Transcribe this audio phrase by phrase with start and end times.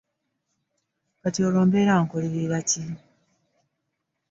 [1.21, 2.83] Kati olwo mbeera nkolerera ki?